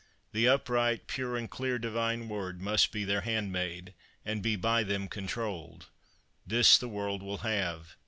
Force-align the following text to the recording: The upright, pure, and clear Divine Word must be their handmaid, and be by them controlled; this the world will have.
The 0.31 0.47
upright, 0.47 1.05
pure, 1.05 1.37
and 1.37 1.47
clear 1.47 1.77
Divine 1.77 2.27
Word 2.27 2.59
must 2.59 2.91
be 2.91 3.03
their 3.05 3.21
handmaid, 3.21 3.93
and 4.25 4.41
be 4.41 4.55
by 4.55 4.81
them 4.81 5.07
controlled; 5.07 5.89
this 6.43 6.79
the 6.79 6.89
world 6.89 7.21
will 7.21 7.37
have. 7.45 7.95